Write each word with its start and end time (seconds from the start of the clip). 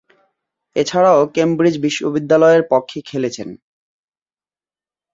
এছাড়াও, 0.75 1.19
কেমব্রিজ 1.35 1.75
বিশ্ববিদ্যালয়ের 1.85 2.63
পক্ষে 2.71 2.99
খেলেছেন। 3.01 3.49